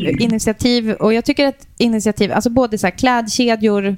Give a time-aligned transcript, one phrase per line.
[0.00, 3.96] ju initiativ och jag tycker att initiativ, alltså både så här klädkedjor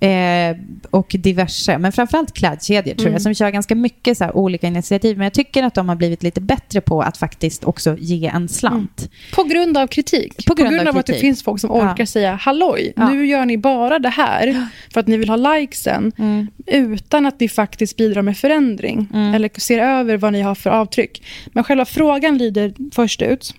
[0.00, 0.56] eh,
[0.90, 3.12] och diverse, men framförallt klädkedjor tror Mm.
[3.12, 5.16] jag, som kör ganska mycket så här olika initiativ.
[5.16, 8.48] Men jag tycker att de har blivit lite bättre på att faktiskt också ge en
[8.48, 9.10] slant.
[9.34, 10.46] På grund av kritik.
[10.46, 12.06] På grund av av att det finns folk som orkar Ja.
[12.06, 13.10] säga halloj, Ja.
[13.10, 16.46] nu gör ni bara det här för att ni vill ha likesen Mm.
[16.66, 19.34] utan att ni faktiskt bidrar med förändring Mm.
[19.34, 21.22] eller ser över vad ni har för avtryck.
[21.52, 23.54] Men själva frågan lyder först ut.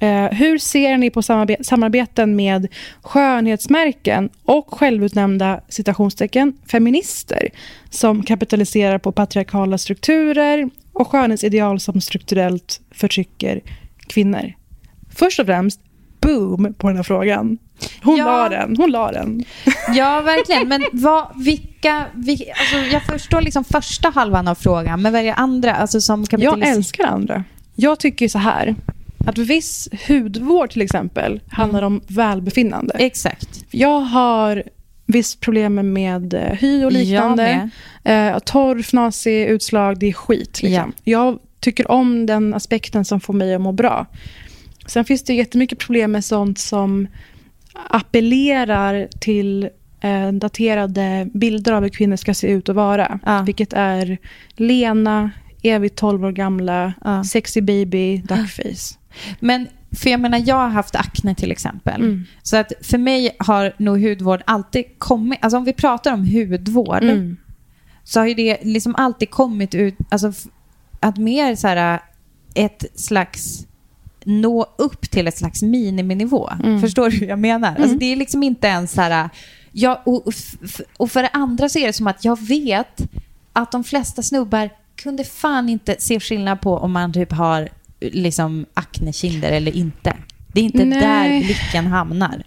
[0.00, 2.68] Eh, hur ser ni på samarbe- samarbeten med
[3.02, 7.48] skönhetsmärken och självutnämnda citationstecken feminister
[7.90, 13.60] som kapitaliserar på patriarkala strukturer och skönhetsideal som strukturellt förtrycker
[14.08, 14.52] kvinnor?
[15.14, 15.80] Först och främst,
[16.20, 17.58] boom på den här frågan.
[18.02, 18.24] Hon Ja.
[18.24, 18.76] la den.
[18.76, 19.44] Hon la den.
[19.94, 20.68] Ja, verkligen.
[20.68, 25.24] Men vad, vilka, vi, alltså jag förstår liksom första halvan av frågan, men vad är
[25.24, 25.74] det andra?
[25.74, 27.44] Alltså som Jag älskar andra.
[27.74, 28.74] Jag tycker så här.
[29.28, 32.94] Att viss hudvård till exempel handlar om välbefinnande.
[32.98, 33.64] Exakt.
[33.70, 34.62] Jag har
[35.06, 37.70] visst problem med eh, hy och liknande.
[38.04, 40.62] Eh, torr, fnasig, utslag, det är skit.
[40.62, 40.92] Liksom.
[41.04, 44.06] Jag tycker om den aspekten som får mig att må bra.
[44.86, 47.06] Sen finns det jättemycket problem med sånt som
[47.90, 49.68] appellerar till
[50.00, 53.20] eh, daterade bilder av hur kvinnor ska se ut och vara.
[53.26, 53.42] Ja.
[53.46, 54.18] Vilket är
[54.56, 55.30] lena,
[55.62, 57.24] evigt 12 år gamla, Ja.
[57.24, 58.97] sexy baby, duckface.
[59.40, 62.00] Men för jag menar, jag har haft akne till exempel.
[62.00, 62.24] Mm.
[62.42, 67.02] Så att för mig har nog hudvård alltid kommit, alltså om vi pratar om hudvård,
[67.02, 67.36] Mm.
[68.04, 70.32] så har ju det liksom alltid kommit ut, alltså
[71.00, 72.00] att mer så här
[72.54, 73.66] ett slags
[74.24, 76.50] nå upp till ett slags miniminivå.
[76.64, 76.80] Mm.
[76.80, 77.76] Förstår du hur jag menar?
[77.76, 79.30] Alltså det är liksom inte ens så här,
[79.72, 80.32] ja, och,
[80.96, 83.00] och för det andra så är det som att jag vet
[83.52, 87.68] att de flesta snubbar kunde fan inte se skillnad på om man typ har
[88.00, 90.16] liksom aknekinder eller inte.
[90.52, 91.00] Det är inte Nej.
[91.00, 92.42] där blicken hamnar.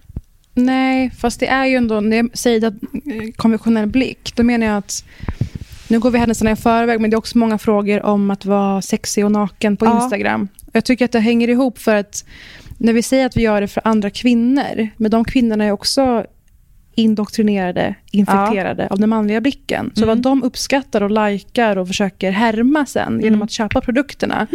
[0.53, 4.67] Nej, fast det är ju ändå, när jag säger att eh, konventionell blick, då menar
[4.67, 5.03] jag att
[5.87, 8.81] nu går vi händelserna i förväg, men det är också många frågor om att vara
[8.81, 10.03] sexig och naken på Ja.
[10.03, 10.47] Instagram.
[10.73, 12.25] Jag tycker att det hänger ihop för att
[12.77, 16.25] när vi säger att vi gör det för andra kvinnor, men de kvinnorna är också
[16.95, 19.91] indoktrinerade, infekterade av den manliga blicken.
[19.95, 20.07] Så Mm.
[20.07, 23.41] vad de uppskattar och likar och försöker härma sen genom Mm.
[23.41, 24.47] att köpa produkterna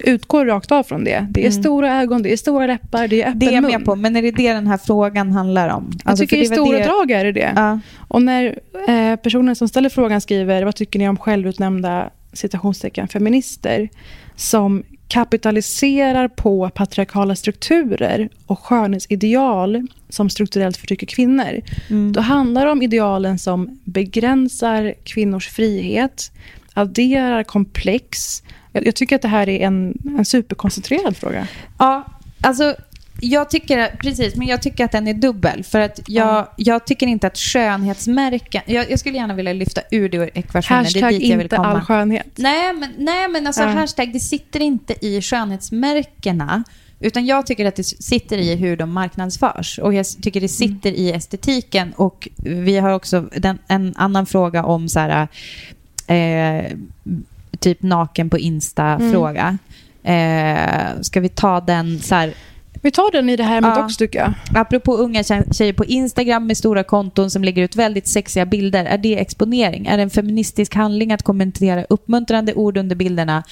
[0.00, 1.26] utgår rakt av från det.
[1.30, 1.62] Det är Mm.
[1.62, 3.70] stora ögon, det är stora läppar, det är öppen Det är jag mun.
[3.72, 5.90] med på, men är det det den här frågan handlar om?
[5.92, 7.52] Jag Alltså, tycker för i stora det- drag är det det.
[7.56, 7.80] Ja.
[8.08, 8.58] Och när
[8.88, 13.88] eh, personen som ställer frågan skriver vad tycker ni om självutnämnda citationstecken feminister
[14.36, 21.60] som kapitaliserar på patriarkala strukturer och skönhetsideal som strukturellt förtrycker kvinnor.
[21.90, 22.12] Mm.
[22.12, 26.30] Då handlar det om idealen som begränsar kvinnors frihet,
[26.74, 28.42] adderar komplex.
[28.72, 31.46] Jag, jag tycker att det här är en, en superkoncentrerad fråga.
[31.78, 32.04] Ja,
[32.40, 32.74] alltså
[33.20, 35.64] jag tycker, precis, men jag tycker att den är dubbel.
[35.64, 36.52] För att jag, Ja.
[36.56, 40.84] jag tycker inte att skönhetsmärken, jag, jag skulle gärna vilja lyfta ur det ur ekvationen.
[40.92, 41.68] det är Hashtag dit jag vill inte komma.
[41.68, 42.26] all skönhet.
[42.36, 43.68] Nej, men, nej, men alltså Ja.
[43.68, 46.64] hashtag, det sitter inte i skönhetsmärkena.
[47.00, 49.78] Utan jag tycker att det sitter i hur de marknadsförs.
[49.78, 51.92] Och jag tycker det sitter i estetiken.
[51.96, 55.28] Och vi har också den, en annan fråga om så här,
[56.12, 56.72] eh,
[57.58, 59.58] typ naken på Insta-fråga.
[60.04, 62.34] Eh, ska vi ta den så här,
[62.82, 63.82] Vi tar den i det här med Ja.
[63.82, 64.34] dox tycker jag.
[64.54, 68.84] Apropå unga tje- tjejer på Instagram med stora konton som lägger ut väldigt sexiga bilder.
[68.84, 69.86] Är det exponering?
[69.86, 73.42] Är det en feministisk handling att kommentera uppmuntrande ord under bilderna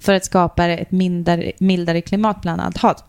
[0.00, 3.04] för att skapa ett mindre, mildare klimat bland annat hat?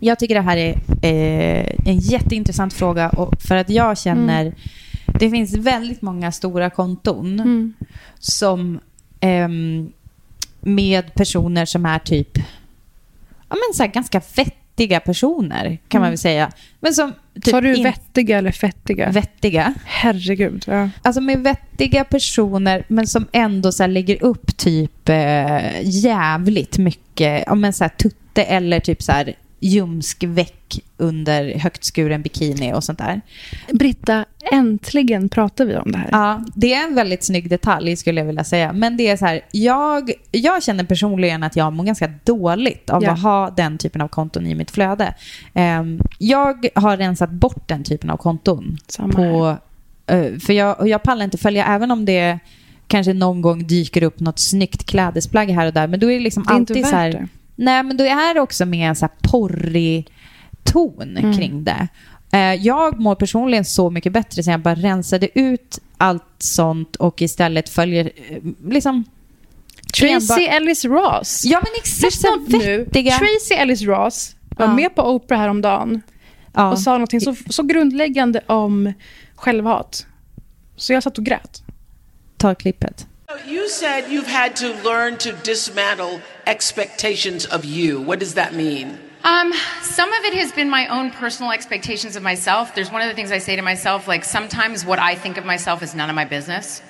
[0.00, 0.72] Jag tycker det här är
[1.02, 4.52] eh, en jätteintressant fråga och för att jag känner
[5.18, 7.72] det finns väldigt många stora konton Mm.
[8.18, 8.80] som
[9.20, 9.92] ehm,
[10.60, 12.38] med personer som är typ
[13.48, 16.10] ja, men så här, ganska vettiga personer kan man Mm.
[16.12, 16.52] väl säga.
[16.80, 19.10] Men som typ Sa du in- vettiga eller fettiga?
[19.10, 19.74] vettiga.
[19.84, 20.64] Herregud.
[20.66, 20.90] Ja.
[21.02, 27.44] Alltså med vettiga personer men som ändå så här lägger upp typ eh, jävligt mycket,
[27.46, 29.34] ja men så här tutte eller typ så här
[29.64, 33.20] ljumskväck under högt skuren bikini och sånt där.
[33.72, 36.08] Britta, äntligen pratar vi om det här.
[36.12, 38.72] Ja, det är en väldigt snygg detalj skulle jag vilja säga.
[38.72, 43.02] Men det är så här, jag, jag känner personligen att jag mår ganska dåligt av
[43.02, 43.10] Ja.
[43.10, 45.14] att ha den typen av konton i mitt flöde.
[45.54, 48.78] Ehm, jag har rensat bort den typen av konton.
[48.88, 49.12] Samma.
[49.12, 49.56] På,
[50.06, 52.38] eh, för jag, jag pallar inte följa, även om det
[52.86, 55.86] kanske någon gång dyker upp något snyggt klädesplagg här och där.
[55.86, 57.28] Men då är det liksom Det är inte alltid så här, det.
[57.56, 60.12] Nej, men då är det också med en så här porrig
[60.64, 61.36] ton Mm.
[61.36, 61.88] kring det.
[62.32, 67.22] Eh, Jag mår personligen så mycket bättre sen jag bara rensade ut allt sånt och
[67.22, 69.04] istället följer eh, liksom...
[70.00, 71.42] Tracy Ellis Ross.
[71.44, 72.78] Ja, men exakt Lyssna så nu.
[72.78, 73.10] vettiga...
[73.18, 74.74] Tracy Ellis Ross var Ja.
[74.74, 76.02] med på Oprah häromdagen
[76.54, 76.72] Ja.
[76.72, 78.92] och sa något så, så grundläggande om
[79.34, 80.06] självhat.
[80.76, 81.62] Så jag satt och grät.
[82.36, 83.06] Ta klippet.
[83.46, 88.00] You said you've had to learn to dismantle expectations of you.
[88.00, 88.98] What does that mean?
[89.24, 89.52] Um,
[89.82, 92.74] some of it has been my own personal expectations of myself.
[92.74, 95.44] There's one of the things I say to myself, like sometimes what I think of
[95.44, 96.82] myself is none of my business.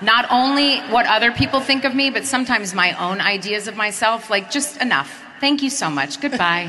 [0.00, 4.30] Not only what other people think of me, but sometimes my own ideas of myself,
[4.30, 5.24] like just enough.
[5.40, 6.20] Thank you so much.
[6.20, 6.64] Goodbye.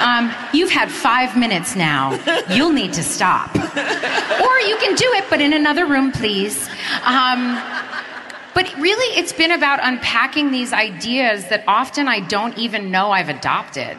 [0.00, 2.12] um, you've had five minutes now.
[2.50, 3.54] You'll need to stop.
[3.56, 6.68] or you can do it, but in another room, please.
[7.04, 7.58] Um,
[8.54, 13.30] but really, it's been about unpacking these ideas that often I don't even know I've
[13.30, 13.96] adopted.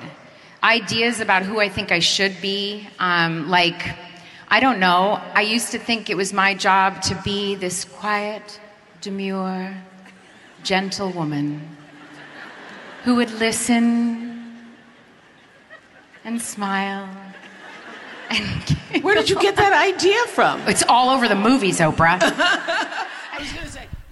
[0.62, 2.88] Ideas about who I think I should be.
[3.00, 3.82] Um, like,
[4.48, 8.60] I don't know, I used to think it was my job to be this quiet,
[9.02, 9.74] demure,
[10.62, 11.78] gentle woman
[13.06, 14.18] who would listen
[16.26, 17.08] and smile.
[18.30, 20.60] And Where did you get that idea from?
[20.68, 22.20] it's all over the movies, Oprah.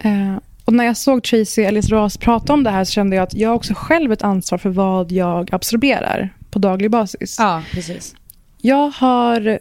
[0.01, 3.23] Eh, och när jag såg Tracy Ellis Ross prata om det här så kände jag
[3.23, 7.35] att jag också själv ett ansvar för vad jag absorberar på daglig basis.
[7.39, 8.15] Ja, precis.
[8.57, 9.59] Jag har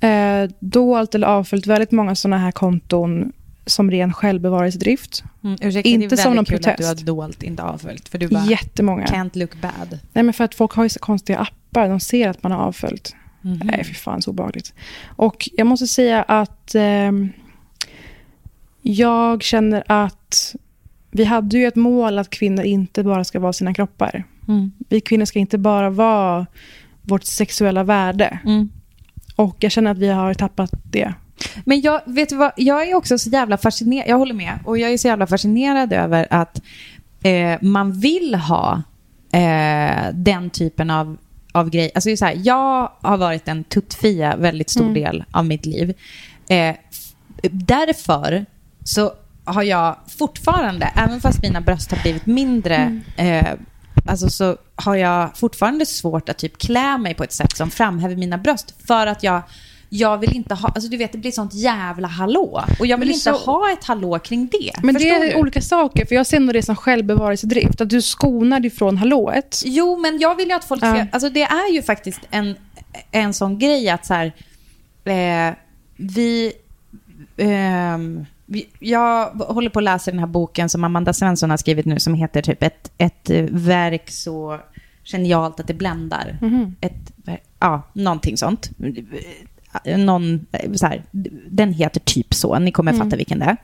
[0.00, 3.32] eh, dolt eller avföljt väldigt många sådana här konton
[3.68, 5.24] som ren självbevarelsedrift.
[5.44, 7.06] Mm, ursäkta, Inte det är som någon kul att du har protest.
[7.06, 8.08] dolt, inte avföljt.
[8.08, 9.04] För du bara, Jättemånga.
[9.06, 9.98] can't look bad.
[10.12, 11.88] Nej, men för att folk har ju så konstiga appar.
[11.88, 13.16] De ser att man har avföljt.
[13.42, 13.60] Mhm.
[13.64, 14.74] Nej, för fan så obehagligt.
[15.06, 17.32] Och jag måste säga att ehm,
[18.82, 20.54] jag känner att
[21.10, 24.24] vi hade ju ett mål att kvinnor inte bara ska vara sina kroppar.
[24.48, 24.72] Mm.
[24.88, 26.46] Vi kvinnor ska inte bara vara
[27.02, 28.38] vårt sexuella värde.
[28.44, 28.70] Mm.
[29.36, 31.14] Och jag känner att vi har tappat det.
[31.64, 34.92] Men jag, vet vad, jag är också så jävla fascinerad, jag håller med, och jag
[34.92, 36.60] är så jävla fascinerad över att
[37.22, 38.82] eh, man vill ha
[39.32, 41.16] eh, den typen av,
[41.52, 41.90] av grej.
[41.94, 45.94] Alltså så här, jag har varit en tuttfia väldigt stor del av mitt liv.
[46.48, 46.74] Eh,
[47.42, 48.46] därför
[48.84, 49.12] så
[49.44, 53.46] har jag fortfarande, även fast mina bröst har blivit mindre, eh,
[54.06, 58.16] alltså så har jag fortfarande svårt att typ klä mig på ett sätt som framhäver
[58.16, 58.74] mina bröst.
[58.86, 59.42] För att jag,
[59.88, 62.64] jag vill inte ha, alltså du vet det blir sånt jävla hallå.
[62.80, 64.72] Och jag vill inte så- ha ett hallå kring det.
[64.82, 65.40] Men Förstår det är du?
[65.40, 66.06] olika saker.
[66.06, 67.80] För jag ser nog det som självbevarelsedrift.
[67.80, 69.62] Att du skonar dig från hallået.
[69.64, 70.96] Jo, men jag vill ju att folk ska...
[70.96, 71.06] Ja.
[71.12, 72.54] Alltså det är ju faktiskt en,
[73.10, 74.32] en sån grej att så här...
[75.04, 75.54] Eh,
[75.96, 76.52] vi,
[78.46, 78.68] vi...
[78.78, 82.14] Jag håller på att läsa den här boken som Amanda Svensson har skrivit nu som
[82.14, 84.60] heter typ ett, ett eh, verk så
[85.04, 86.38] genialt att det bländar.
[86.80, 88.70] Ett, ver- ja, någonting sånt.
[89.84, 91.02] Någon, så här,
[91.50, 93.56] den heter typ så, ni kommer fatta vilken det är.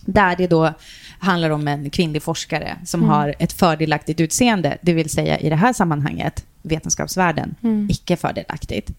[0.00, 0.72] Där det då
[1.18, 5.56] handlar om en kvinnlig forskare som har ett fördelaktigt utseende, det vill säga i det
[5.56, 7.54] här sammanhanget vetenskapsvärlden,
[7.88, 8.90] icke fördelaktigt.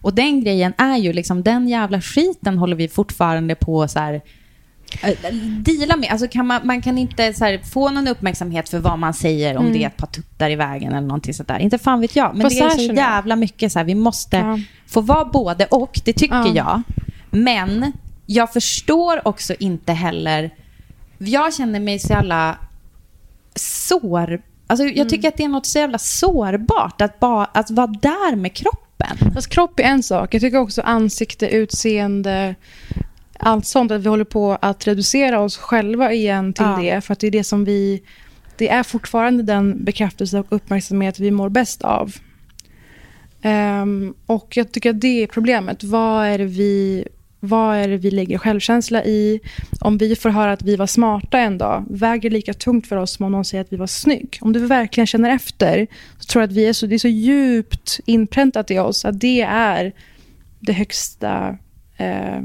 [0.00, 4.20] Och den grejen är ju liksom, den jävla skiten håller vi fortfarande på så här,
[5.02, 6.10] eh, deala med.
[6.12, 9.72] Alltså kan man, man kan inte här, få någon uppmärksamhet för vad man säger om
[9.72, 11.58] det är ett par tuttar i vägen eller någonting sånt där.
[11.58, 12.34] Inte fan vet jag.
[12.34, 14.58] Men Fast det är så jävla mycket så här, vi måste Ja.
[14.86, 16.52] få vara både och, det tycker Ja.
[16.54, 16.82] jag.
[17.30, 17.92] Men
[18.26, 20.50] jag förstår också inte heller,
[21.18, 22.58] jag känner mig så jävla
[23.54, 24.42] sår...
[24.66, 25.08] Alltså jag Mm.
[25.08, 29.32] tycker att det är något så jävla sårbart att, bara, att vara där med kroppen.
[29.34, 30.34] Fast kropp är en sak.
[30.34, 32.54] Jag tycker också ansikte, utseende,
[33.38, 33.90] allt sånt.
[33.90, 36.78] Att vi håller på att reducera oss själva igen till Ja.
[36.82, 37.00] det.
[37.00, 38.02] För att det är det som vi...
[38.56, 42.12] Det är fortfarande den bekräftelse och uppmärksamhet vi mår bäst av.
[43.42, 45.84] Ehm, och jag tycker att det är problemet.
[45.84, 47.04] Vad är det vi...
[47.40, 49.40] Vad är vi lägger självkänsla i?
[49.80, 53.12] Om vi får höra att vi var smarta en dag, väger lika tungt för oss
[53.16, 54.38] som om någon säger att vi var snygg.
[54.40, 55.86] Om du verkligen känner efter,
[56.18, 59.20] så tror jag att vi är så, det är så djupt inpräntat i oss att
[59.20, 59.92] det är
[60.60, 61.58] det högsta
[61.96, 62.40] eh,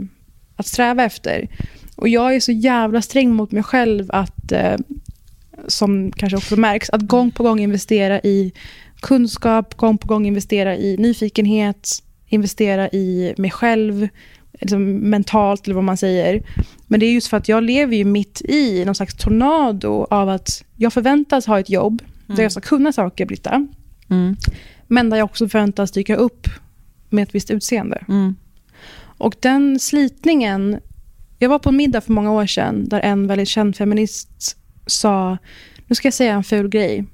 [0.55, 1.47] att sträva efter.
[1.95, 4.77] Och jag är så jävla sträng mot mig själv att, eh,
[5.67, 8.53] som kanske också märks, att gång på gång investera i
[9.01, 14.07] kunskap, gång på gång investera i nyfikenhet, investera i mig själv,
[14.51, 16.43] liksom mentalt eller vad man säger.
[16.87, 20.29] Men det är just för att jag lever ju mitt i någon slags tornado av
[20.29, 23.67] att jag förväntas ha ett jobb där jag ska kunna saker, Britta.
[24.09, 24.35] Mm.
[24.87, 26.47] Men där jag också förväntas dyka upp
[27.09, 28.05] med ett visst utseende.
[28.07, 28.35] Mm.
[29.17, 30.79] Och den slitningen...
[31.39, 35.37] Jag var på en middag för många år sedan där en väldigt känd feminist sa,
[35.87, 37.05] nu ska jag säga en ful grej.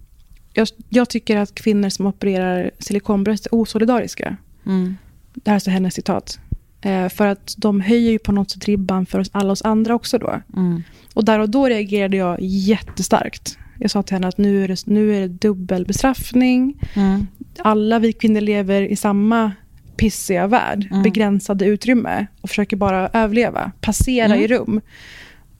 [0.53, 4.37] Jag, jag tycker att kvinnor som opererar silikonbröst är osolidariska.
[4.65, 4.95] Mm.
[5.33, 6.39] Det här är hennes citat.
[6.81, 9.95] Eh, för att de höjer ju på något sätt ribban för oss alla oss andra
[9.95, 10.41] också då.
[10.55, 10.83] Mm.
[11.13, 13.57] Och där och då reagerade jag jättestarkt.
[13.79, 16.87] Jag sa till henne att nu är det, nu är det dubbel bestraffning.
[16.93, 17.27] Mm.
[17.57, 19.51] Alla vi kvinnor lever i samma
[19.99, 21.03] pissiga värld, Mm.
[21.03, 24.39] begränsade utrymme och försöker bara överleva, passera Mm.
[24.39, 24.81] i rum.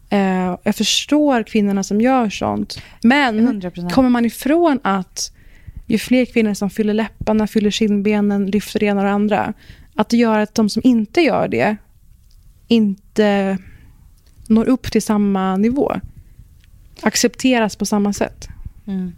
[0.10, 2.82] Eh, jag förstår kvinnorna som gör sånt.
[3.04, 3.92] Men 100%.
[3.94, 5.32] kommer man ifrån att
[5.88, 9.54] ju fler kvinnor som fyller läpparna, fyller kindbenen, lyfter det ena och det andra,
[9.96, 11.78] att det gör att de som inte gör det
[12.68, 13.58] inte
[14.48, 15.96] når upp till samma nivå.
[17.02, 18.48] Accepteras på samma sätt.
[18.88, 19.12] Mm.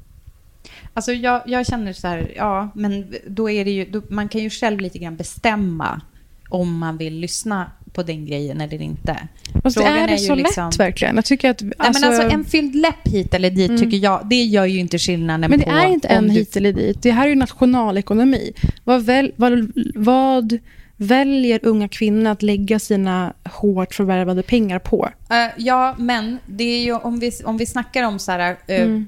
[0.93, 4.41] Alltså jag, jag känner så här, ja, men då är det ju, då, man kan
[4.41, 6.01] ju själv lite grann bestämma
[6.49, 9.27] om man vill lyssna på den grejen eller inte.
[9.63, 11.15] Fast Frågan är det är så liksom- lätt verkligen.
[11.15, 11.61] Jag tycker att...
[11.61, 14.97] Nej, men alltså en fylld läpp hit eller dit tycker jag, det gör ju inte
[14.97, 17.01] skillnaden Men det på är inte en du- hit eller dit.
[17.01, 18.51] Det här är ju nationalekonomi.
[18.83, 20.57] Vad, väl, vad, vad
[21.01, 25.09] väljer unga kvinnor att lägga sina hårt förvärvade pengar på?
[25.29, 28.81] Eh, ja, men det är ju om vi, om vi snackar om så här, eh,
[28.81, 29.07] Mm.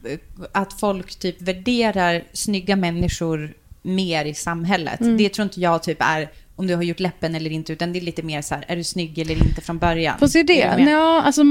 [0.52, 5.02] att folk typ värderar snygga människor mer i samhället.
[5.02, 5.18] Mm.
[5.18, 8.00] Det tror inte jag typ är om du har gjort läppen eller inte, utan det
[8.00, 10.20] är lite mer så här, är du snygg eller inte från början?
[10.20, 10.62] Fast är det?
[10.62, 10.80] Är?
[10.80, 11.42] Ja, alltså,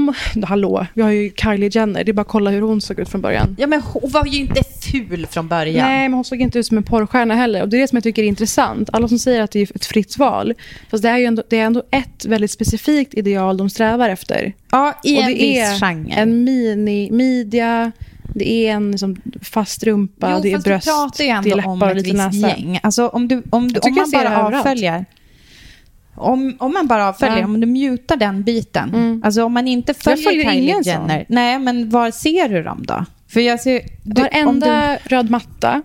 [0.47, 2.03] hallå, vi har ju Kylie Jenner.
[2.03, 3.55] Det är bara att kolla hur hon såg ut från början.
[3.59, 5.87] Ja, men hon var ju inte ful från början.
[5.89, 7.61] Nej, men hon såg inte ut som en porrstjärna heller.
[7.61, 8.89] Och det är det som jag tycker är intressant.
[8.93, 10.53] Alla som säger att det är ett fritt val.
[10.89, 14.53] Fast det är ju ändå, det är ändå ett väldigt specifikt ideal de strävar efter.
[14.71, 16.13] Ja, i och en viss genre.
[16.13, 17.91] en mini-midja,
[18.35, 21.95] det är en liksom, fast rumpa, jo, det är bröst, det är läppar om och
[21.95, 22.47] lite näsa.
[22.47, 22.79] gäng.
[22.83, 25.05] Alltså om, du, om, du, om man bara avföljer...
[26.15, 27.45] Om, om man bara avföljer, Ja.
[27.45, 28.89] om du mutar den biten.
[28.89, 29.21] Mm.
[29.25, 30.81] Alltså om man inte följer, Kylie.
[30.83, 31.25] Jenner.
[31.29, 33.05] Nej, men var ser du dem då?
[33.33, 33.81] För jag ser...
[34.03, 35.81] Du, Varenda röd matta,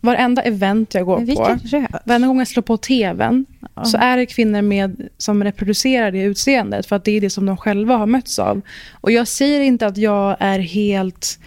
[0.00, 1.56] varenda event jag går du, på,
[2.04, 3.84] varenda gång jag slår på tvn, Ja.
[3.84, 6.86] så är det kvinnor med, som reproducerar det utseendet.
[6.86, 8.60] För att det är det som de själva har mötts av.
[9.00, 11.38] Och jag säger inte att jag är helt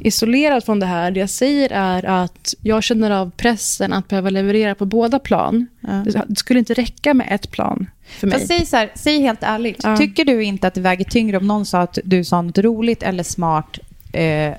[0.00, 1.10] isolerad från det här.
[1.10, 5.66] Det jag säger är att jag känner av pressen att behöva leverera på båda plan.
[5.80, 6.04] Ja.
[6.28, 8.46] Det- skulle inte räcka med ett plan för mig.
[8.46, 9.96] Säg, så här, säg helt ärligt, Ja.
[9.96, 13.02] tycker du inte att det väger tyngre om någon sa att du sa något roligt
[13.02, 13.78] eller smart
[14.16, 14.54] eh,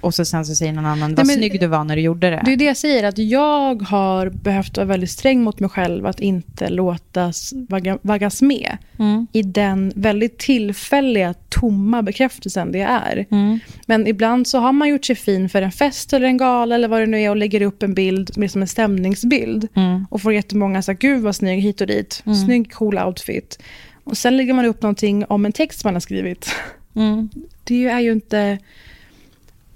[0.00, 2.30] och så sen så säger någon annan vad men- snygg du var när du gjorde
[2.30, 2.42] det?
[2.44, 6.06] Det är det jag säger, att jag har behövt vara väldigt sträng mot mig själv
[6.06, 9.26] att inte låtas vagga, vaggas med Mm.
[9.32, 13.26] i den väldigt tillfälliga, tomma bekräftelsen det är.
[13.30, 13.58] Mm.
[13.86, 16.88] Men ibland så har man gjort sig fin för en fest eller en gala eller
[16.88, 20.06] vad det nu är och lägger upp en bild mer som en stämningsbild Mm.
[20.10, 22.38] och får jättemånga så här, gud vad snygg hit och dit, Mm.
[22.44, 23.58] snygg cool outfit.
[24.04, 26.50] Och sen lägger man upp någonting om en text man har skrivit.
[26.96, 27.28] Mm.
[27.64, 28.58] Det är ju inte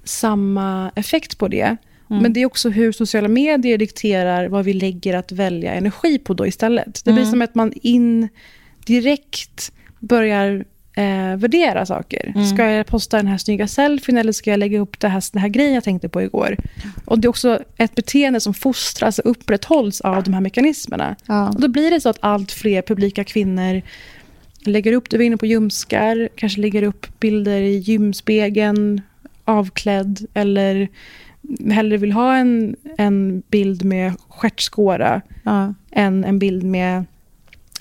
[0.05, 1.77] samma effekt på det.
[2.11, 2.23] Mm.
[2.23, 6.35] Men det är också hur sociala medier dikterar vad vi lägger att välja energi på
[6.35, 7.05] då istället.
[7.05, 7.31] Det blir Mm.
[7.31, 12.33] som att man indirekt börjar eh, värdera saker.
[12.35, 12.47] Mm.
[12.47, 15.43] Ska jag posta den här snygga selfien eller ska jag lägga upp det här, den
[15.43, 16.57] här grejen jag tänkte på igår?
[17.05, 21.17] Och det är också ett beteende som fostras och upprätthålls av de här mekanismerna.
[21.27, 21.49] Ja.
[21.49, 23.83] Och då blir det så att allt fler publika kvinnor
[24.65, 29.01] lägger upp, du var inne på ljumskar, kanske lägger upp bilder i gymspegeln,
[29.45, 30.89] avklädd eller
[31.71, 35.75] hellre vill ha en, en bild med stjärtskåra Ja.
[35.91, 37.05] än en bild med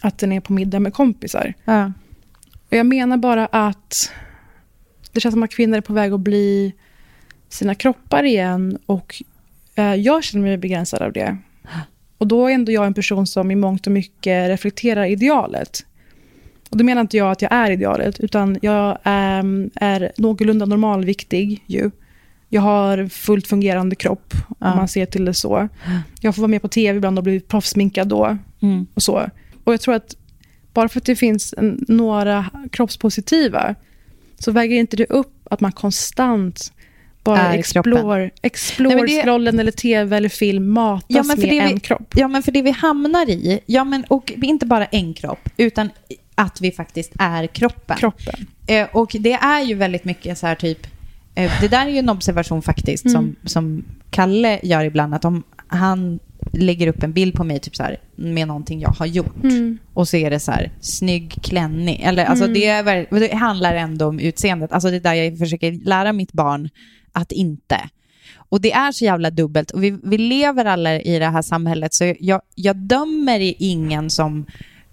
[0.01, 1.53] att den är på middag med kompisar.
[1.65, 1.91] Ja.
[2.69, 4.11] Och jag menar bara att
[5.11, 6.73] det känns som att kvinnor är på väg att bli
[7.49, 9.23] sina kroppar igen och
[9.75, 11.37] eh, jag känner mig begränsad av det.
[12.17, 15.85] Och då är ändå jag en person som i mångt och mycket reflekterar idealet.
[16.71, 21.63] Och då menar inte jag att jag är idealet, utan jag ehm, är någorlunda normalviktig
[21.67, 21.91] ju.
[22.49, 24.71] Jag har fullt fungerande kropp, Ja.
[24.71, 25.67] om man ser till det så.
[26.21, 28.85] Jag får vara med på tv ibland och bli proffsminkad då Mm.
[28.93, 29.29] och så.
[29.63, 30.15] Och jag tror att
[30.73, 33.75] bara för att det finns en, några kroppspositiva
[34.39, 36.73] så väger inte det upp att man konstant
[37.23, 41.49] bara explore, explore Nej, det- scrollen eller tv eller film matas Ja, men för med
[41.51, 42.13] det en vi- kropp.
[42.15, 45.89] Ja, men för det vi hamnar i, ja, men, och inte bara en kropp, utan
[46.35, 47.97] att vi faktiskt är kroppen.
[47.97, 48.47] Kroppen.
[48.67, 50.87] Eh, och det är ju väldigt mycket så här typ,
[51.35, 53.13] eh, det där är ju en observation faktiskt Mm.
[53.13, 56.19] som, som Kalle gör ibland, att om han
[56.53, 59.77] lägger upp en bild på mig typ så här, med någonting jag har gjort Mm.
[59.93, 62.01] och så är det så här, snygg klänning.
[62.01, 62.53] Eller, alltså, Mm.
[62.53, 64.71] det, är, det handlar ändå om utseendet.
[64.71, 66.69] Alltså det är där jag försöker lära mitt barn
[67.11, 67.77] att inte.
[68.35, 69.71] Och det är så jävla dubbelt.
[69.71, 74.45] Och vi, vi lever alla i det här samhället, så jag, jag dömer ingen som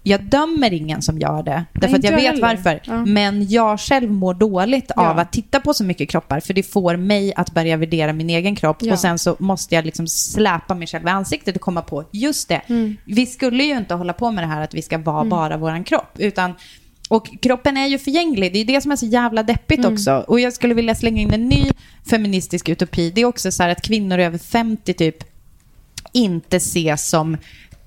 [0.09, 2.41] jag dömer ingen som gör det, därför att jag vet heller.
[2.41, 2.81] varför.
[2.83, 3.05] Ja.
[3.05, 5.09] Men jag själv mår dåligt Ja.
[5.09, 8.29] av att titta på så mycket kroppar, för det får mig att börja värdera min
[8.29, 8.77] egen kropp.
[8.81, 8.93] Ja.
[8.93, 12.47] Och sen så måste jag liksom släpa mig själv i ansiktet och komma på, just
[12.49, 12.97] det, Mm.
[13.05, 15.83] vi skulle ju inte hålla på med det här att vi ska vara bara våran
[15.83, 16.53] kropp, utan
[17.09, 18.53] och kroppen är ju förgänglig.
[18.53, 19.93] Det är det som är så jävla deppigt Mm.
[19.93, 20.23] också.
[20.27, 21.71] Och jag skulle vilja slänga in en ny
[22.09, 23.11] feministisk utopi.
[23.15, 25.15] Det är också så här att kvinnor över 50 typ
[26.11, 27.37] inte ses som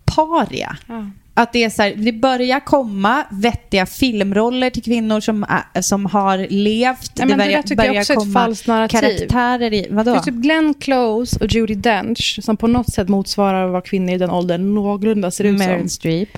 [0.05, 0.77] paria.
[0.87, 1.11] Ja.
[1.35, 5.47] Att det är så här, det börjar komma vettiga filmroller till kvinnor som,
[5.81, 7.19] som har levt.
[7.19, 7.37] Men det
[7.77, 8.99] börjar, ett falskt narrativ.
[9.01, 10.13] karaktärer i, vadå?
[10.13, 14.15] Det är typ Glenn Close och Judi Dench som på något sätt motsvarar vad kvinnor
[14.15, 15.89] i den åldern någorlunda ser ut Meryl som.
[15.89, 16.29] Streep.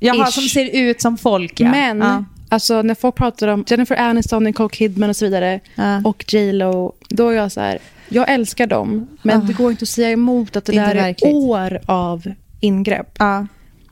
[0.00, 0.32] Jaha, Ish.
[0.34, 1.70] som ser ut som folk ja.
[1.70, 2.24] Men Ja.
[2.48, 6.02] alltså, när folk pratar om Jennifer Aniston, Nicole Kidman och så vidare Ja.
[6.04, 7.78] och J Lo, då är jag så här,
[8.08, 9.44] jag älskar dem, men Ah.
[9.44, 11.34] det går inte att säga emot att det, Det är där är verkligt.
[11.34, 13.10] år av ingrepp.
[13.18, 13.46] Ja.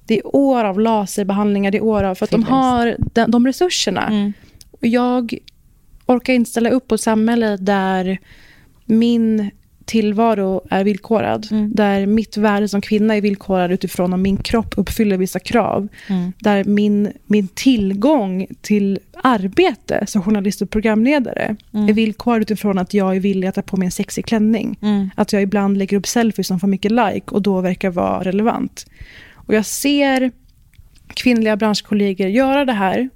[0.09, 2.15] Det är år av laserbehandlingar, det är år av...
[2.15, 4.07] För att de har de, de resurserna.
[4.07, 4.33] Mm.
[4.71, 5.35] Och jag
[6.07, 8.19] orkar inte ställa upp på ett samhälle där
[8.85, 9.51] min
[9.85, 11.49] tillvaro är villkorad.
[11.51, 11.73] Mm.
[11.75, 15.89] Där mitt värde som kvinna är villkorad utifrån om min kropp uppfyller vissa krav.
[16.07, 16.33] Mm.
[16.39, 21.89] Där min, min tillgång till arbete som journalist och programledare Mm.
[21.89, 24.79] är villkorad utifrån att jag är villig att ta på mig en sexig klänning.
[24.83, 25.11] Mm.
[25.15, 28.87] Att jag ibland lägger upp selfies som får mycket like och då verkar vara relevant.
[29.49, 30.33] Och jag ser
[31.09, 33.11] kvinnliga branschkollegor göra det här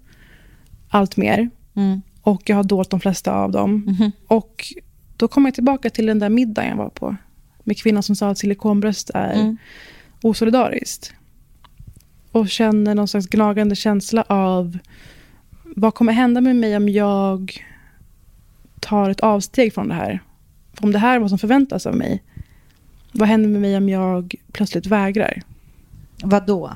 [0.88, 1.50] allt mer.
[1.74, 2.02] Mm.
[2.22, 3.74] Och jag har dolt de flesta av dem.
[3.74, 4.12] Mhm.
[4.26, 4.72] Och
[5.16, 7.16] då kommer jag tillbaka till den där middagen jag var på.
[7.64, 9.56] Med kvinnan som sa att silikonbröst är Mm.
[10.22, 11.14] osolidariskt.
[12.32, 14.78] Och känner någon slags gnagande känsla av
[15.64, 17.64] vad kommer hända med mig om jag
[18.80, 20.20] tar ett avsteg från det här?
[20.80, 22.22] Om det här är vad som förväntas av mig,
[23.12, 25.42] vad händer med mig om jag plötsligt vägrar?
[26.22, 26.70] Vadå?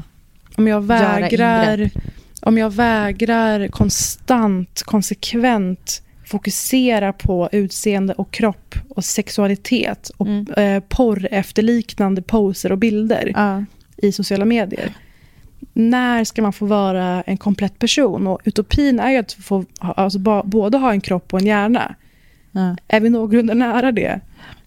[0.56, 1.90] Om jag vägrar,
[2.42, 10.46] om jag vägrar konstant, konsekvent fokusera på utseende och kropp och sexualitet och Mm.
[10.56, 13.64] eh, porr efterliknande poser och bilder Ja.
[13.96, 14.92] i sociala medier.
[15.72, 18.26] När ska man få vara en komplett person?
[18.26, 21.94] Och utopin är ju att få alltså, ba, både ha en kropp och en hjärna.
[22.52, 22.76] Ja.
[22.88, 24.20] Är vi någorlunda nära det?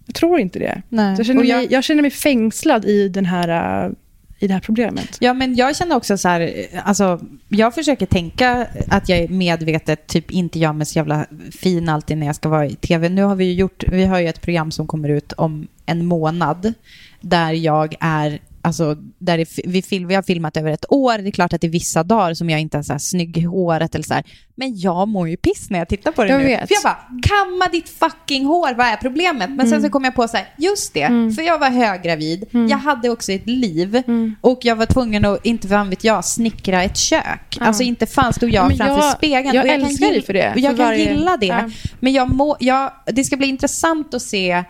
[0.06, 0.82] Jag tror inte det.
[0.90, 1.16] Nej.
[1.18, 3.92] Jag känner, mig, jag känner mig fängslad i, den här, äh,
[4.40, 5.18] i det här problemet.
[5.20, 10.08] Ja, men jag känner också så här, alltså, jag försöker tänka att jag är medvetet
[10.08, 13.10] typ inte gör mig så jävla fin alltid när jag ska vara i tv.
[13.10, 16.06] Nu har vi ju gjort, vi har ju ett program som kommer ut om en
[16.06, 16.74] månad
[17.22, 21.18] där jag är Alltså, där det, vi, film, vi har filmat över ett år.
[21.18, 23.38] Det är klart att det är vissa dagar som jag inte är så här snygg
[23.38, 24.24] i håret eller så här.
[24.56, 26.46] Men jag mår ju piss när jag tittar på det Jag nu.
[26.48, 26.68] vet.
[26.68, 29.50] För jag bara, kamma ditt fucking hår, vad är problemet?
[29.50, 32.78] Men sen så kom jag på så här, just det, för jag var höggravid, jag
[32.78, 34.04] hade också ett liv
[34.42, 37.58] och jag var tvungen att, inte fan vet jag, snickra ett kök.
[37.60, 39.56] Alltså inte fan stod jag Ja, men framför jag- spegeln.
[39.56, 41.72] jag Och kan älskar dig för det, och Jag kan varje- gilla det.
[42.00, 44.64] Men jag må, jag, det ska bli intressant att se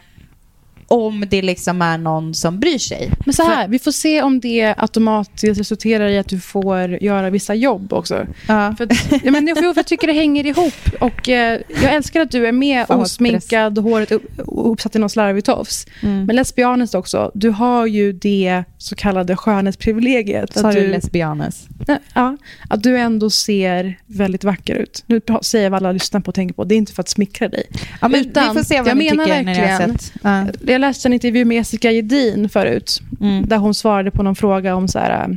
[0.89, 3.11] om det liksom är någon som bryr sig.
[3.25, 7.29] Men så här, vi får se om det automatiskt resulterar i att du får göra
[7.29, 8.27] vissa jobb också.
[8.47, 8.75] Ja.
[8.77, 8.87] För,
[9.23, 10.73] ja, men, jag, för jag tycker det hänger ihop.
[10.99, 14.99] Och, eh, jag älskar att du är med Fan osminkad och håret upp, uppsatt i
[14.99, 15.87] någon slarvig tofs.
[16.01, 16.25] Mm.
[16.25, 20.53] Men honest också, du har ju det så kallade skönhetsprivilegiet.
[20.53, 21.67] Sa du du, lesbianes?
[22.13, 22.37] ja,
[22.69, 25.03] att du ändå ser väldigt vacker ut.
[25.05, 27.09] Nu säger jag vad alla lyssnar på och tänker på, det är inte för att
[27.09, 27.63] smickra dig.
[28.01, 29.97] Ja, men Utan, vi får se vad jag ni menar tycker när ni har verkligen-
[29.99, 30.13] sett.
[30.23, 30.45] Ja.
[30.79, 33.01] Jag läste en intervju med Jessica Gedin förut.
[33.21, 33.45] Mm.
[33.45, 35.35] Där hon svarade på någon fråga om så här, äh,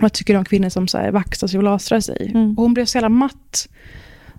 [0.00, 2.30] vad tycker du om kvinnor som så här, vaxar sig och lasrar sig.
[2.34, 2.50] Mm.
[2.50, 3.68] Och hon blev så jävla matt.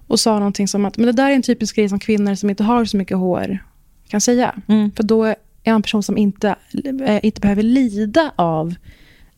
[0.07, 2.49] Och sa någonting som att men det där är en typisk grej som kvinnor som
[2.49, 3.57] inte har så mycket hår
[4.07, 4.55] kan säga.
[4.67, 4.91] Mm.
[4.91, 6.55] För då är man en person som inte,
[7.05, 8.75] eh, inte behöver lida av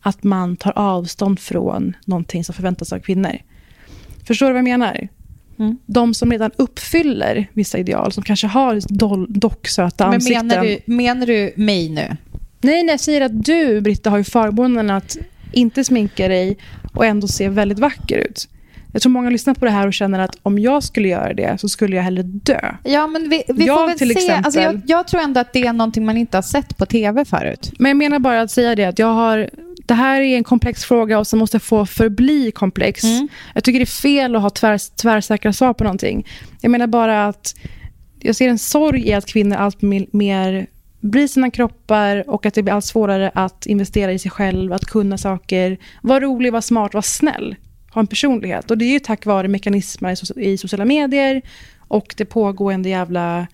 [0.00, 3.38] att man tar avstånd från någonting som förväntas av kvinnor.
[4.26, 5.08] Förstår du vad jag menar?
[5.62, 5.76] Mm.
[5.86, 8.80] De som redan uppfyller vissa ideal, som kanske har
[9.38, 10.46] docksöta Men ansikten.
[10.48, 12.16] menar du, menar du mig nu?
[12.60, 15.16] Nej, nej, jag säger att du, Britta, har ju förmånen att
[15.52, 16.58] inte sminka dig
[16.94, 18.48] och ändå se väldigt vacker ut.
[18.92, 21.60] Jag tror många lyssnar på det här och känner att om jag skulle göra det
[21.60, 22.60] så skulle jag hellre dö.
[22.84, 24.18] Ja, men vi, vi Jag får väl till se.
[24.18, 26.86] exempel- Alltså, jag, jag tror ändå att det är någonting man inte har sett på
[26.86, 27.72] tv förut.
[27.78, 29.50] Men jag menar bara att säga det att jag har...
[29.86, 33.04] Det här är en komplex fråga och som måste få förbli komplex.
[33.04, 33.28] Mm.
[33.54, 36.26] Jag tycker det är fel att ha tvär, tvärsäkra svar på någonting.
[36.60, 37.54] Jag menar bara att
[38.18, 40.66] jag ser en sorg i att kvinnor allt mer,
[41.00, 44.84] blir sina kroppar och att det blir allt svårare att investera i sig själv, att
[44.84, 47.56] kunna saker, vara rolig, vara smart, vara snäll,
[47.90, 48.70] ha en personlighet.
[48.70, 51.42] Och det är ju tack vare mekanismer i sociala medier
[51.78, 53.46] och det pågående jävla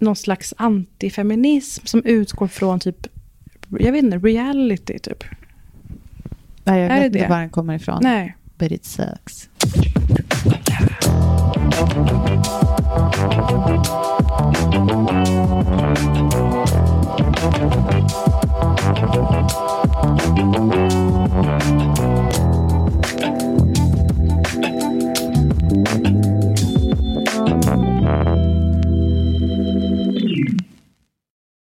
[0.00, 3.06] någon slags antifeminism som utgår från typ,
[3.80, 5.24] jag vet inte, reality typ.
[6.64, 7.98] Nej, jag är vet det inte var den kommer ifrån.
[8.02, 8.36] Nej.
[8.58, 9.48] But it sucks.
[20.36, 21.01] Mm.